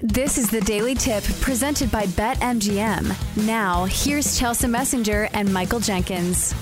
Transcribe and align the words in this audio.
This 0.00 0.36
is 0.36 0.50
the 0.50 0.60
Daily 0.60 0.94
Tip 0.94 1.24
presented 1.40 1.90
by 1.90 2.04
BetMGM. 2.04 3.46
Now, 3.46 3.86
here's 3.86 4.38
Chelsea 4.38 4.66
Messenger 4.66 5.30
and 5.32 5.50
Michael 5.50 5.80
Jenkins. 5.80 6.54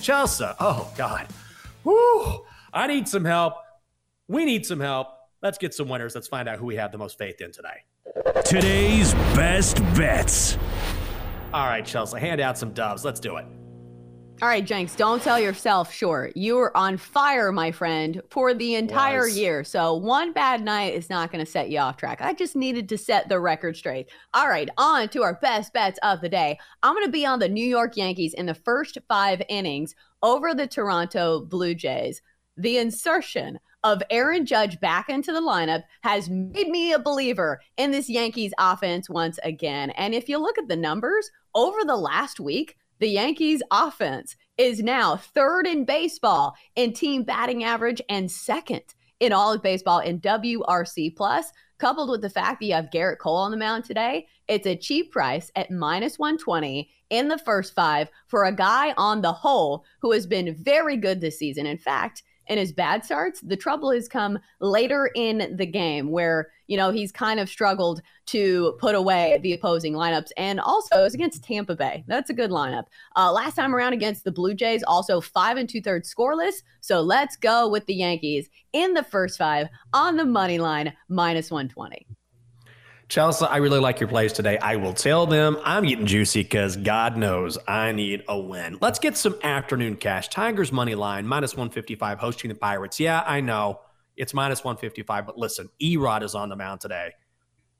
Chelsea, 0.00 0.46
oh 0.58 0.90
God. 0.96 1.26
Woo! 1.84 2.46
I 2.72 2.86
need 2.86 3.06
some 3.06 3.26
help. 3.26 3.56
We 4.28 4.46
need 4.46 4.64
some 4.64 4.80
help. 4.80 5.08
Let's 5.42 5.58
get 5.58 5.74
some 5.74 5.90
winners. 5.90 6.14
Let's 6.14 6.26
find 6.26 6.48
out 6.48 6.58
who 6.58 6.64
we 6.64 6.76
have 6.76 6.90
the 6.90 6.96
most 6.96 7.18
faith 7.18 7.42
in 7.42 7.52
today. 7.52 7.84
Today's 8.46 9.12
best 9.36 9.76
bets. 9.94 10.56
All 11.52 11.66
right, 11.66 11.84
Chelsea, 11.84 12.18
hand 12.18 12.40
out 12.40 12.56
some 12.56 12.72
doves. 12.72 13.04
Let's 13.04 13.20
do 13.20 13.36
it. 13.36 13.44
All 14.42 14.48
right, 14.48 14.66
Jenks, 14.66 14.96
don't 14.96 15.22
sell 15.22 15.38
yourself 15.38 15.94
short. 15.94 16.36
You 16.36 16.56
were 16.56 16.76
on 16.76 16.96
fire, 16.96 17.52
my 17.52 17.70
friend, 17.70 18.20
for 18.28 18.52
the 18.52 18.74
entire 18.74 19.26
Was. 19.26 19.38
year. 19.38 19.62
So 19.62 19.94
one 19.94 20.32
bad 20.32 20.64
night 20.64 20.94
is 20.94 21.08
not 21.08 21.30
going 21.30 21.44
to 21.44 21.48
set 21.48 21.70
you 21.70 21.78
off 21.78 21.96
track. 21.96 22.20
I 22.20 22.32
just 22.32 22.56
needed 22.56 22.88
to 22.88 22.98
set 22.98 23.28
the 23.28 23.38
record 23.38 23.76
straight. 23.76 24.10
All 24.34 24.48
right, 24.48 24.68
on 24.76 25.08
to 25.10 25.22
our 25.22 25.34
best 25.34 25.72
bets 25.72 26.00
of 26.02 26.20
the 26.22 26.28
day. 26.28 26.58
I'm 26.82 26.94
going 26.94 27.06
to 27.06 27.12
be 27.12 27.24
on 27.24 27.38
the 27.38 27.48
New 27.48 27.64
York 27.64 27.96
Yankees 27.96 28.34
in 28.34 28.46
the 28.46 28.54
first 28.54 28.98
five 29.06 29.40
innings 29.48 29.94
over 30.24 30.54
the 30.54 30.66
Toronto 30.66 31.42
Blue 31.42 31.76
Jays. 31.76 32.20
The 32.56 32.78
insertion 32.78 33.60
of 33.84 34.02
Aaron 34.10 34.44
Judge 34.44 34.80
back 34.80 35.08
into 35.08 35.32
the 35.32 35.40
lineup 35.40 35.84
has 36.02 36.28
made 36.28 36.66
me 36.66 36.92
a 36.92 36.98
believer 36.98 37.60
in 37.76 37.92
this 37.92 38.08
Yankees 38.08 38.52
offense 38.58 39.08
once 39.08 39.38
again. 39.44 39.90
And 39.90 40.16
if 40.16 40.28
you 40.28 40.38
look 40.38 40.58
at 40.58 40.66
the 40.66 40.76
numbers 40.76 41.30
over 41.54 41.84
the 41.84 41.96
last 41.96 42.40
week, 42.40 42.76
the 43.02 43.08
Yankees 43.08 43.62
offense 43.72 44.36
is 44.56 44.80
now 44.80 45.16
third 45.16 45.66
in 45.66 45.84
baseball 45.84 46.54
in 46.76 46.92
team 46.92 47.24
batting 47.24 47.64
average 47.64 48.00
and 48.08 48.30
second 48.30 48.94
in 49.18 49.32
all 49.32 49.52
of 49.52 49.60
baseball 49.60 49.98
in 49.98 50.20
WRC 50.20 51.16
plus. 51.16 51.52
Coupled 51.78 52.10
with 52.10 52.20
the 52.20 52.30
fact 52.30 52.60
that 52.60 52.66
you 52.66 52.74
have 52.74 52.90
Gerrit 52.94 53.18
Cole 53.18 53.38
on 53.38 53.50
the 53.50 53.56
mound 53.56 53.84
today, 53.84 54.28
it's 54.46 54.68
a 54.68 54.76
cheap 54.76 55.10
price 55.10 55.50
at 55.56 55.68
minus 55.68 56.16
120 56.16 56.88
in 57.10 57.26
the 57.26 57.38
first 57.38 57.74
five 57.74 58.08
for 58.28 58.44
a 58.44 58.54
guy 58.54 58.94
on 58.96 59.20
the 59.20 59.32
whole 59.32 59.84
who 60.00 60.12
has 60.12 60.24
been 60.24 60.54
very 60.54 60.96
good 60.96 61.20
this 61.20 61.40
season. 61.40 61.66
In 61.66 61.78
fact, 61.78 62.22
in 62.46 62.58
his 62.58 62.72
bad 62.72 63.04
starts, 63.04 63.40
the 63.40 63.56
trouble 63.56 63.90
has 63.90 64.08
come 64.08 64.38
later 64.60 65.10
in 65.14 65.56
the 65.56 65.66
game 65.66 66.10
where, 66.10 66.50
you 66.66 66.76
know, 66.76 66.90
he's 66.90 67.12
kind 67.12 67.40
of 67.40 67.48
struggled 67.48 68.02
to 68.26 68.76
put 68.80 68.94
away 68.94 69.38
the 69.42 69.52
opposing 69.52 69.94
lineups. 69.94 70.30
And 70.36 70.60
also 70.60 71.00
it 71.00 71.02
was 71.02 71.14
against 71.14 71.44
Tampa 71.44 71.76
Bay. 71.76 72.04
That's 72.06 72.30
a 72.30 72.34
good 72.34 72.50
lineup. 72.50 72.84
Uh, 73.16 73.32
last 73.32 73.54
time 73.54 73.74
around 73.74 73.92
against 73.92 74.24
the 74.24 74.32
Blue 74.32 74.54
Jays, 74.54 74.82
also 74.82 75.20
five 75.20 75.56
and 75.56 75.68
two 75.68 75.80
thirds 75.80 76.12
scoreless. 76.12 76.62
So 76.80 77.00
let's 77.00 77.36
go 77.36 77.68
with 77.68 77.86
the 77.86 77.94
Yankees 77.94 78.48
in 78.72 78.94
the 78.94 79.04
first 79.04 79.38
five 79.38 79.68
on 79.92 80.16
the 80.16 80.24
money 80.24 80.58
line, 80.58 80.92
minus 81.08 81.50
120. 81.50 82.06
Chelsea, 83.12 83.44
I 83.44 83.58
really 83.58 83.78
like 83.78 84.00
your 84.00 84.08
plays 84.08 84.32
today. 84.32 84.56
I 84.56 84.76
will 84.76 84.94
tell 84.94 85.26
them 85.26 85.58
I'm 85.64 85.84
getting 85.84 86.06
juicy 86.06 86.44
because 86.44 86.78
God 86.78 87.18
knows 87.18 87.58
I 87.68 87.92
need 87.92 88.24
a 88.26 88.40
win. 88.40 88.78
Let's 88.80 88.98
get 88.98 89.18
some 89.18 89.38
afternoon 89.42 89.96
cash. 89.96 90.28
Tigers 90.28 90.72
money 90.72 90.94
line, 90.94 91.26
minus 91.26 91.52
155, 91.52 92.18
hosting 92.18 92.48
the 92.48 92.54
Pirates. 92.54 92.98
Yeah, 92.98 93.22
I 93.26 93.42
know 93.42 93.80
it's 94.16 94.32
minus 94.32 94.64
155, 94.64 95.26
but 95.26 95.36
listen, 95.36 95.68
E-Rod 95.78 96.22
is 96.22 96.34
on 96.34 96.48
the 96.48 96.56
mound 96.56 96.80
today, 96.80 97.12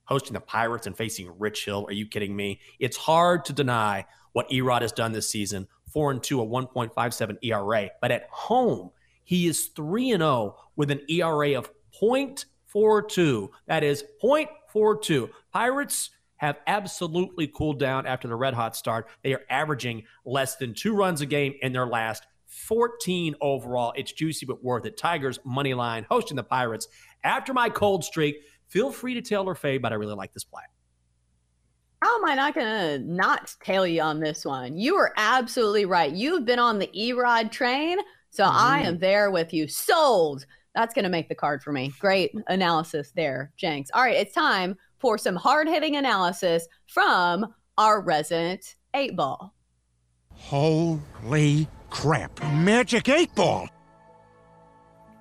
hosting 0.05 0.35
the 0.35 0.41
Pirates 0.41 0.87
and 0.87 0.95
facing 0.95 1.33
Rich 1.39 1.65
Hill. 1.65 1.87
Are 1.89 1.95
you 1.95 2.07
kidding 2.07 2.37
me? 2.37 2.61
It's 2.79 2.99
hard 2.99 3.47
to 3.47 3.55
deny 3.55 4.05
what 4.33 4.53
E-Rod 4.53 4.83
has 4.83 4.93
done 4.93 5.13
this 5.13 5.31
season 5.31 5.67
4 5.95 6.11
and 6.11 6.23
2, 6.23 6.43
a 6.43 6.47
1.57 6.47 7.39
ERA, 7.41 7.89
but 8.03 8.11
at 8.11 8.29
home, 8.31 8.91
he 9.25 9.47
is 9.47 9.69
3 9.69 10.11
and 10.11 10.21
0 10.21 10.59
with 10.77 10.91
an 10.91 11.01
ERA 11.09 11.55
of 11.55 11.71
0.42. 11.99 13.49
That 13.67 13.83
is 13.83 14.05
0.42. 14.75 15.31
Pirates 15.53 16.11
have 16.37 16.59
absolutely 16.67 17.47
cooled 17.47 17.79
down 17.79 18.05
after 18.07 18.27
the 18.27 18.35
red 18.35 18.55
hot 18.55 18.75
start. 18.75 19.07
They 19.23 19.33
are 19.33 19.43
averaging 19.49 20.03
less 20.25 20.57
than 20.57 20.75
two 20.75 20.95
runs 20.95 21.21
a 21.21 21.27
game 21.27 21.55
in 21.63 21.73
their 21.73 21.87
last 21.87 22.27
14 22.47 23.37
overall. 23.41 23.93
It's 23.97 24.13
juicy 24.13 24.45
but 24.45 24.63
worth 24.63 24.85
it. 24.85 24.97
Tigers 24.97 25.39
money 25.45 25.73
line 25.73 26.05
hosting 26.11 26.37
the 26.37 26.43
Pirates. 26.43 26.89
After 27.25 27.55
my 27.55 27.71
cold 27.71 28.05
streak, 28.05 28.43
feel 28.67 28.91
free 28.91 29.15
to 29.15 29.23
tail 29.23 29.49
or 29.49 29.55
fade, 29.55 29.83
but 29.83 29.93
I 29.93 29.95
really 29.95 30.15
like 30.15 30.33
this 30.35 30.45
play. 30.45 30.63
How 32.03 32.19
am 32.19 32.25
I 32.25 32.35
not 32.35 32.55
going 32.55 32.67
to 32.67 32.99
not 32.99 33.55
tail 33.63 33.87
you 33.87 34.03
on 34.03 34.19
this 34.19 34.45
one? 34.45 34.77
You 34.77 34.97
are 34.97 35.13
absolutely 35.17 35.85
right. 35.85 36.13
You've 36.13 36.45
been 36.45 36.59
on 36.59 36.81
the 36.81 36.91
E-Rod 36.93 37.53
train, 37.53 37.99
so 38.31 38.45
I 38.45 38.81
mm-hmm. 38.81 38.89
am 38.89 38.99
there 38.99 39.31
with 39.31 39.53
you. 39.53 39.69
Sold. 39.69 40.45
That's 40.75 40.95
going 40.95 41.05
to 41.05 41.11
make 41.11 41.29
the 41.29 41.35
card 41.35 41.63
for 41.63 41.73
me. 41.73 41.93
Great 41.99 42.33
analysis 42.49 43.13
there, 43.15 43.53
Jenks. 43.57 43.91
All 43.93 44.03
right, 44.03 44.17
it's 44.17 44.35
time 44.35 44.77
for 44.99 45.19
some 45.19 45.37
hard 45.37 45.69
hitting 45.69 45.97
analysis 45.97 46.67
from 46.87 47.55
our 47.77 48.01
resident 48.01 48.77
eight 48.95 49.17
ball. 49.17 49.55
Holy 50.35 51.69
crap. 51.91 52.43
Magic 52.55 53.09
8 53.09 53.35
Ball. 53.35 53.69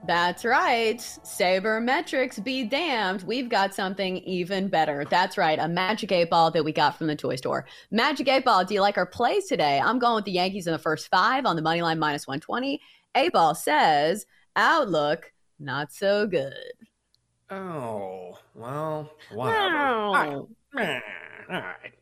That's 0.07 0.44
right. 0.44 0.97
Sabermetrics 0.97 2.44
be 2.44 2.63
damned. 2.63 3.22
We've 3.22 3.50
got 3.50 3.75
something 3.75 4.18
even 4.19 4.68
better. 4.68 5.06
That's 5.07 5.38
right. 5.38 5.59
A 5.59 5.68
Magic 5.68 6.12
8 6.12 6.29
Ball 6.29 6.50
that 6.51 6.66
we 6.66 6.72
got 6.72 6.97
from 6.97 7.06
the 7.06 7.16
toy 7.16 7.35
store. 7.35 7.68
Magic 7.91 8.28
8 8.28 8.44
Ball, 8.44 8.66
do 8.66 8.73
you 8.73 8.81
like 8.81 8.97
our 8.97 9.06
plays 9.06 9.45
today? 9.45 9.79
I'm 9.79 10.00
going 10.00 10.16
with 10.16 10.25
the 10.25 10.31
Yankees 10.31 10.66
in 10.66 10.73
the 10.73 10.79
first 10.79 11.07
five 11.09 11.45
on 11.45 11.56
the 11.56 11.62
money 11.62 11.83
line 11.83 12.00
minus 12.00 12.25
120. 12.25 12.81
8 13.16 13.31
Ball 13.31 13.53
says, 13.53 14.25
outlook, 14.56 15.31
not 15.62 15.94
so 15.94 16.28
good. 16.28 16.54
Oh, 17.50 18.38
well, 18.56 19.12
whatever. 19.32 19.78
All 19.78 20.14
right. 20.14 20.28
All 21.50 21.60
right. 21.60 21.94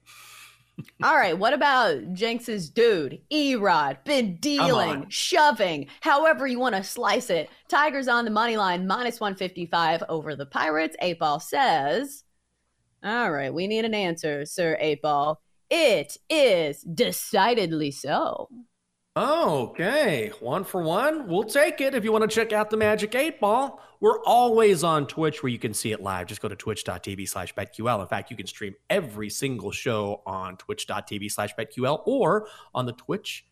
All 1.04 1.16
right, 1.16 1.38
what 1.38 1.54
about 1.54 2.14
Jenks's 2.14 2.70
dude, 2.70 3.20
E-Rod? 3.30 3.98
Been 4.06 4.38
dealing, 4.38 5.06
shoving, 5.10 5.88
however 6.00 6.48
you 6.48 6.60
want 6.60 6.76
to 6.76 6.84
slice 6.84 7.30
it. 7.30 7.50
Tigers 7.68 8.08
on 8.08 8.24
the 8.26 8.32
money 8.32 8.56
line, 8.56 8.88
minus 8.88 9.20
155 9.20 10.04
over 10.08 10.36
the 10.36 10.46
Pirates. 10.46 10.96
Eight 11.02 11.20
Ball 11.20 11.40
says, 11.40 12.24
All 13.04 13.32
right, 13.32 13.54
we 13.54 13.68
need 13.68 13.84
an 13.84 13.94
answer, 13.94 14.46
Sir 14.46 14.78
Eight 14.80 15.02
Ball. 15.02 15.42
It 15.70 16.18
is 16.30 16.82
decidedly 16.82 17.92
so. 17.92 18.50
Okay, 19.18 20.32
one 20.40 20.64
for 20.64 20.84
one. 20.84 21.28
We'll 21.28 21.44
take 21.44 21.82
it 21.82 21.96
if 21.96 22.04
you 22.04 22.12
want 22.12 22.30
to 22.30 22.34
check 22.34 22.54
out 22.54 22.70
the 22.70 22.78
Magic 22.78 23.16
8 23.16 23.40
Ball. 23.40 23.82
We're 24.00 24.24
always 24.24 24.84
on 24.84 25.08
Twitch 25.08 25.42
where 25.42 25.52
you 25.52 25.58
can 25.60 25.74
see 25.74 25.92
it 25.92 26.02
live. 26.02 26.28
Just 26.28 26.42
go 26.42 26.48
to 26.48 26.56
twitch.tv 26.56 27.28
slash 27.28 27.54
BetQL. 27.56 28.02
In 28.02 28.08
fact, 28.08 28.32
you 28.32 28.38
can 28.38 28.48
stream 28.48 28.76
every 28.90 29.30
single 29.30 29.72
show 29.72 30.22
on 30.26 30.58
twitch.tv 30.58 31.32
slash 31.32 31.56
BetQL 31.56 32.04
or 32.06 32.48
on 32.74 32.86
the 32.86 32.94
Twitch 32.94 33.46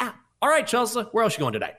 app. 0.00 0.16
All 0.42 0.48
right, 0.48 0.66
Chelsea, 0.66 1.00
where 1.12 1.22
else 1.22 1.34
you 1.34 1.40
going 1.40 1.52
today? 1.52 1.74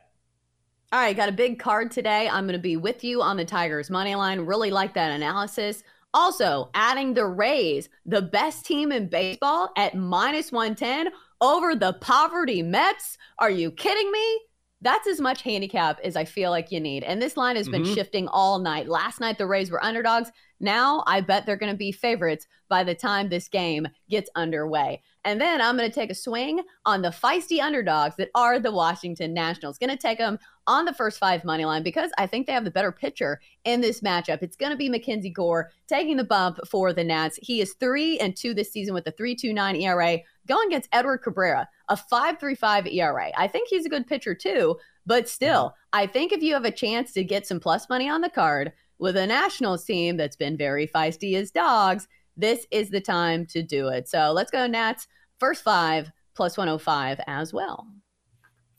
All 0.93 0.99
right, 1.01 1.17
got 1.17 1.27
a 1.27 1.33
big 1.33 1.59
card 1.59 1.91
today. 1.91 2.29
I'm 2.29 2.45
going 2.45 2.53
to 2.53 2.59
be 2.59 2.77
with 2.77 3.03
you 3.03 3.21
on 3.21 3.37
the 3.37 3.43
Tigers 3.43 3.89
money 3.89 4.15
line. 4.15 4.41
Really 4.41 4.71
like 4.71 4.93
that 4.93 5.11
analysis. 5.11 5.83
Also, 6.13 6.69
adding 6.73 7.13
the 7.13 7.25
Rays, 7.25 7.89
the 8.05 8.21
best 8.21 8.65
team 8.65 8.93
in 8.93 9.09
baseball 9.09 9.71
at 9.75 9.95
minus 9.95 10.53
110 10.53 11.11
over 11.41 11.75
the 11.75 11.93
poverty 11.93 12.61
Mets. 12.61 13.17
Are 13.39 13.49
you 13.49 13.71
kidding 13.71 14.11
me? 14.11 14.41
That's 14.81 15.07
as 15.07 15.19
much 15.19 15.41
handicap 15.41 15.99
as 16.03 16.15
I 16.15 16.25
feel 16.25 16.51
like 16.51 16.71
you 16.71 16.79
need. 16.79 17.03
And 17.03 17.21
this 17.21 17.37
line 17.37 17.55
has 17.55 17.67
been 17.67 17.83
Mhm. 17.83 17.95
shifting 17.95 18.27
all 18.27 18.59
night. 18.59 18.87
Last 18.87 19.19
night, 19.19 19.37
the 19.37 19.47
Rays 19.47 19.71
were 19.71 19.83
underdogs. 19.83 20.29
Now, 20.65 21.03
I 21.05 21.21
bet 21.21 21.45
they're 21.45 21.55
going 21.55 21.71
to 21.71 21.77
be 21.77 21.91
favorites 21.91 22.47
by 22.69 22.83
the 22.83 22.95
time 22.95 23.29
this 23.29 23.47
game 23.47 23.87
gets 24.09 24.31
underway. 24.35 25.03
And 25.23 25.39
then 25.39 25.61
I'm 25.61 25.77
going 25.77 25.89
to 25.89 25.93
take 25.93 26.09
a 26.09 26.15
swing 26.15 26.61
on 26.85 27.03
the 27.03 27.09
feisty 27.09 27.59
underdogs 27.59 28.15
that 28.15 28.31
are 28.33 28.59
the 28.59 28.71
Washington 28.71 29.31
Nationals. 29.31 29.77
Going 29.77 29.91
to 29.91 29.95
take 29.95 30.17
them 30.17 30.39
on 30.65 30.85
the 30.85 30.93
first 30.93 31.19
five 31.19 31.43
money 31.43 31.65
line 31.65 31.83
because 31.83 32.09
I 32.17 32.25
think 32.25 32.47
they 32.47 32.53
have 32.53 32.63
the 32.63 32.71
better 32.71 32.91
pitcher 32.91 33.39
in 33.63 33.79
this 33.81 34.01
matchup. 34.01 34.41
It's 34.41 34.55
going 34.55 34.71
to 34.71 34.75
be 34.75 34.89
MacKenzie 34.89 35.33
Gore 35.33 35.71
taking 35.87 36.17
the 36.17 36.23
bump 36.23 36.59
for 36.67 36.93
the 36.93 37.03
Nats. 37.03 37.39
He 37.43 37.61
is 37.61 37.75
three 37.75 38.17
and 38.17 38.35
two 38.35 38.55
this 38.55 38.71
season 38.71 38.95
with 38.95 39.05
a 39.05 39.11
3.29 39.11 39.81
ERA, 39.81 40.17
going 40.47 40.67
against 40.67 40.89
Edward 40.91 41.19
Cabrera, 41.19 41.69
a 41.89 41.95
5.35 41.95 42.91
ERA. 42.91 43.31
I 43.37 43.47
think 43.47 43.69
he's 43.69 43.85
a 43.85 43.89
good 43.89 44.07
pitcher 44.07 44.33
too, 44.33 44.77
but 45.05 45.29
still, 45.29 45.65
mm-hmm. 45.65 45.99
I 46.01 46.07
think 46.07 46.31
if 46.31 46.41
you 46.41 46.53
have 46.53 46.65
a 46.65 46.71
chance 46.71 47.13
to 47.13 47.23
get 47.23 47.45
some 47.45 47.59
plus 47.59 47.87
money 47.87 48.09
on 48.09 48.21
the 48.21 48.29
card 48.29 48.73
with 48.99 49.17
a 49.17 49.27
Nationals 49.27 49.83
team 49.83 50.17
that's 50.17 50.35
been 50.35 50.57
very 50.57 50.87
feisty 50.87 51.35
as 51.35 51.51
dogs, 51.51 52.07
this 52.37 52.65
is 52.71 52.89
the 52.89 53.01
time 53.01 53.45
to 53.47 53.63
do 53.63 53.87
it. 53.87 54.07
So 54.07 54.31
let's 54.31 54.51
go 54.51 54.67
Nats 54.67 55.07
first 55.39 55.63
five 55.63 56.11
plus 56.35 56.57
105 56.57 57.19
as 57.27 57.53
well. 57.53 57.87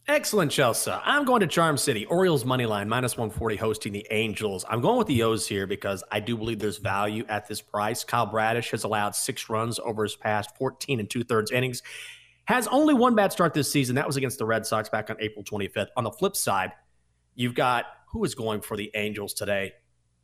Excellent, 0.09 0.53
Chelsea. 0.53 0.93
I'm 0.93 1.25
going 1.25 1.41
to 1.41 1.49
Charm 1.49 1.77
City. 1.77 2.07
Orioles 2.07 2.45
money 2.45 2.65
line 2.65 2.89
minus 2.89 3.17
140 3.17 3.57
hosting 3.57 3.93
the 3.93 4.07
Angels. 4.13 4.65
I'm 4.69 4.81
going 4.81 4.99
with 4.99 5.09
the 5.09 5.25
O's 5.25 5.49
here 5.49 5.67
because 5.67 6.05
I 6.13 6.21
do 6.21 6.37
believe 6.37 6.61
there's 6.61 6.79
value 6.79 7.25
at 7.29 7.49
this 7.49 7.61
price. 7.61 8.05
Kyle 8.05 8.27
Bradish 8.27 8.71
has 8.71 8.85
allowed 8.85 9.17
six 9.17 9.51
runs 9.51 9.81
over 9.81 10.05
his 10.05 10.15
past 10.15 10.57
14 10.59 11.01
and 11.01 11.11
two 11.11 11.25
thirds 11.25 11.51
innings. 11.51 11.83
Has 12.45 12.69
only 12.69 12.95
one 12.95 13.17
bad 13.17 13.33
start 13.33 13.53
this 13.53 13.69
season. 13.69 13.97
That 13.97 14.07
was 14.07 14.17
against 14.17 14.39
the 14.39 14.47
Red 14.47 14.65
Sox 14.65 14.89
back 14.89 15.11
on 15.11 15.17
April 15.19 15.45
25th. 15.45 15.89
On 15.97 16.05
the 16.05 16.13
flip 16.13 16.37
side, 16.37 16.71
you've 17.35 17.57
got 17.57 17.87
who 18.13 18.23
is 18.23 18.37
going 18.37 18.61
for 18.61 18.77
the 18.77 18.93
Angels 18.95 19.35
today? 19.35 19.73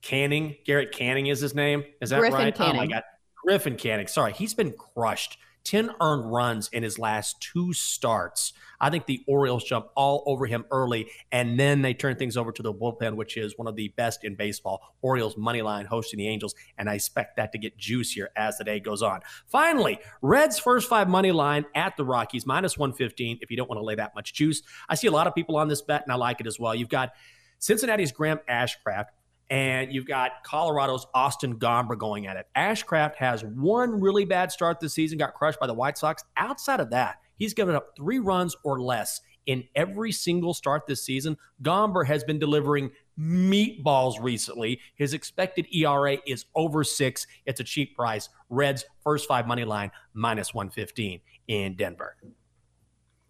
Canning, 0.02 0.56
Garrett 0.64 0.92
Canning 0.92 1.28
is 1.28 1.40
his 1.40 1.54
name. 1.54 1.84
Is 2.00 2.10
that 2.10 2.20
Griffin 2.20 2.38
right? 2.38 2.54
Canning. 2.54 2.76
Oh 2.76 2.84
my 2.84 2.86
God. 2.86 3.02
Griffin 3.44 3.76
Canning. 3.76 4.06
Sorry, 4.06 4.32
he's 4.32 4.54
been 4.54 4.72
crushed. 4.72 5.38
10 5.64 5.90
earned 6.00 6.32
runs 6.32 6.68
in 6.72 6.82
his 6.82 6.98
last 6.98 7.40
two 7.40 7.72
starts. 7.72 8.52
I 8.80 8.90
think 8.90 9.06
the 9.06 9.22
Orioles 9.28 9.62
jump 9.62 9.86
all 9.94 10.24
over 10.26 10.46
him 10.46 10.64
early, 10.72 11.08
and 11.30 11.58
then 11.58 11.82
they 11.82 11.94
turn 11.94 12.16
things 12.16 12.36
over 12.36 12.50
to 12.50 12.62
the 12.62 12.74
bullpen, 12.74 13.14
which 13.14 13.36
is 13.36 13.56
one 13.56 13.68
of 13.68 13.76
the 13.76 13.88
best 13.96 14.24
in 14.24 14.34
baseball. 14.34 14.96
Orioles 15.02 15.36
money 15.36 15.62
line 15.62 15.86
hosting 15.86 16.18
the 16.18 16.26
Angels, 16.26 16.54
and 16.78 16.90
I 16.90 16.94
expect 16.94 17.36
that 17.36 17.52
to 17.52 17.58
get 17.58 17.76
juicier 17.76 18.30
as 18.36 18.58
the 18.58 18.64
day 18.64 18.80
goes 18.80 19.02
on. 19.02 19.20
Finally, 19.46 20.00
Reds 20.20 20.58
first 20.58 20.88
five 20.88 21.08
money 21.08 21.30
line 21.30 21.64
at 21.76 21.96
the 21.96 22.04
Rockies, 22.04 22.44
minus 22.44 22.76
115 22.76 23.38
if 23.40 23.50
you 23.50 23.56
don't 23.56 23.68
want 23.68 23.78
to 23.78 23.84
lay 23.84 23.94
that 23.94 24.16
much 24.16 24.34
juice. 24.34 24.62
I 24.88 24.96
see 24.96 25.06
a 25.06 25.12
lot 25.12 25.28
of 25.28 25.34
people 25.34 25.56
on 25.56 25.68
this 25.68 25.80
bet, 25.80 26.02
and 26.02 26.12
I 26.12 26.16
like 26.16 26.40
it 26.40 26.48
as 26.48 26.58
well. 26.58 26.74
You've 26.74 26.88
got 26.88 27.12
Cincinnati's 27.60 28.10
Graham 28.10 28.40
Ashcraft 28.50 29.06
and 29.52 29.92
you've 29.92 30.06
got 30.06 30.42
Colorado's 30.44 31.06
Austin 31.12 31.58
Gomber 31.58 31.96
going 31.96 32.26
at 32.26 32.38
it. 32.38 32.46
Ashcraft 32.56 33.16
has 33.16 33.44
one 33.44 34.00
really 34.00 34.24
bad 34.24 34.50
start 34.50 34.80
this 34.80 34.94
season, 34.94 35.18
got 35.18 35.34
crushed 35.34 35.60
by 35.60 35.66
the 35.66 35.74
White 35.74 35.98
Sox. 35.98 36.24
Outside 36.38 36.80
of 36.80 36.88
that, 36.88 37.16
he's 37.36 37.52
given 37.52 37.74
up 37.74 37.90
three 37.94 38.18
runs 38.18 38.56
or 38.64 38.80
less 38.80 39.20
in 39.44 39.62
every 39.74 40.10
single 40.10 40.54
start 40.54 40.86
this 40.86 41.04
season. 41.04 41.36
Gomber 41.62 42.06
has 42.06 42.24
been 42.24 42.38
delivering 42.38 42.92
meatballs 43.18 44.14
recently. 44.22 44.80
His 44.94 45.12
expected 45.12 45.66
ERA 45.70 46.16
is 46.26 46.46
over 46.54 46.82
six. 46.82 47.26
It's 47.44 47.60
a 47.60 47.64
cheap 47.64 47.94
price. 47.94 48.30
Reds 48.48 48.86
first 49.04 49.28
five 49.28 49.46
money 49.46 49.66
line 49.66 49.90
minus 50.14 50.54
115 50.54 51.20
in 51.48 51.76
Denver. 51.76 52.16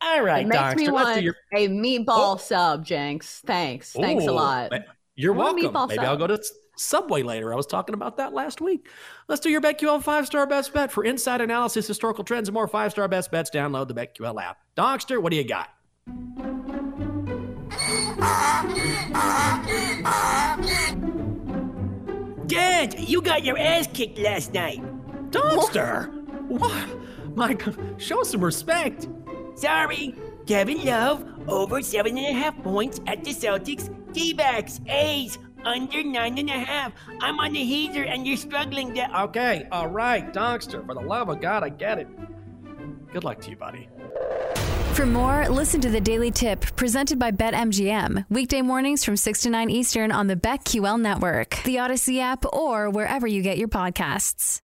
All 0.01 0.23
right, 0.23 0.47
it 0.47 0.49
makes 0.49 0.77
me 0.77 0.89
want 0.89 1.21
your 1.21 1.35
a 1.53 1.67
meatball 1.67 2.35
oh. 2.35 2.37
sub, 2.37 2.85
Jenks. 2.85 3.43
Thanks. 3.45 3.93
Thanks 3.93 4.25
a 4.25 4.33
lot. 4.33 4.71
ma- 4.71 4.79
You're 5.14 5.35
I 5.35 5.38
welcome. 5.38 5.88
Maybe 5.88 5.97
sub. 5.97 6.05
I'll 6.05 6.17
go 6.17 6.26
to 6.26 6.43
Subway 6.76 7.23
later. 7.23 7.53
I 7.53 7.56
was 7.56 7.67
talking 7.67 7.94
about 7.94 8.17
that 8.17 8.32
last 8.32 8.61
week. 8.61 8.88
Let's 9.29 9.41
do 9.41 9.50
your 9.50 9.61
BetQL 9.61 10.03
five 10.03 10.26
star 10.26 10.47
best 10.47 10.73
bet 10.73 10.91
for 10.91 11.05
inside 11.05 11.41
analysis, 11.41 11.87
historical 11.87 12.25
trends, 12.25 12.49
and 12.49 12.55
more 12.55 12.67
five 12.67 12.93
star 12.93 13.09
best 13.09 13.31
bets. 13.31 13.50
Download 13.50 13.88
the 13.88 13.94
BetQL 13.94 14.43
app. 14.43 14.59
Donkster, 14.76 15.20
what 15.20 15.31
do 15.31 15.37
you 15.37 15.44
got? 15.44 15.69
Dad, 22.47 22.99
you 22.99 23.23
got 23.23 23.44
your 23.44 23.59
ass 23.59 23.88
kicked 23.93 24.19
last 24.19 24.55
night. 24.55 24.82
Donkster, 25.31 26.11
what? 26.49 26.88
Mike, 27.37 27.62
show 27.99 28.23
some 28.23 28.43
respect. 28.43 29.09
Sorry. 29.55 30.14
Kevin 30.47 30.85
Love, 30.85 31.25
over 31.49 31.82
seven 31.82 32.19
and 32.19 32.26
a 32.26 32.38
half 32.38 32.61
points 32.62 33.00
at 33.06 33.23
the 33.23 33.31
Celtics. 33.31 33.94
D-backs, 34.12 34.81
A's, 34.87 35.38
under 35.64 36.03
nine 36.03 36.38
and 36.38 36.49
a 36.49 36.53
half. 36.53 36.93
I'm 37.20 37.38
on 37.38 37.53
the 37.53 37.64
heater 37.64 38.05
and 38.05 38.26
you're 38.26 38.37
struggling 38.37 38.94
to... 38.94 39.23
Okay, 39.23 39.67
all 39.70 39.88
right, 39.88 40.32
Donkster. 40.32 40.85
For 40.87 40.94
the 40.94 41.00
love 41.00 41.29
of 41.29 41.41
God, 41.41 41.62
I 41.62 41.69
get 41.69 41.99
it. 41.99 42.09
Good 43.12 43.25
luck 43.25 43.41
to 43.43 43.50
you, 43.50 43.56
buddy. 43.56 43.88
For 44.94 45.06
more, 45.06 45.49
listen 45.49 45.81
to 45.82 45.91
the 45.91 46.00
Daily 46.00 46.31
Tip 46.31 46.76
presented 46.76 47.19
by 47.19 47.31
BetMGM. 47.31 48.26
Weekday 48.29 48.62
mornings 48.62 49.05
from 49.05 49.17
6 49.17 49.41
to 49.43 49.50
9 49.50 49.70
Eastern 49.70 50.12
on 50.12 50.26
the 50.26 50.37
BetQL 50.37 51.00
network, 51.00 51.62
the 51.64 51.76
Audacy 51.76 52.20
app, 52.20 52.44
or 52.53 52.91
wherever 52.91 53.26
you 53.26 53.43
get 53.43 53.59
your 53.59 53.69
podcasts. 53.69 54.62